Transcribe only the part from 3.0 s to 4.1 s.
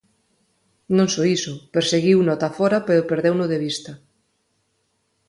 perdeuno de vista.